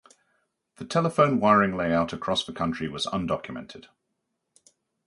[0.77, 3.85] The telephone wiring layout across the country was undocumented.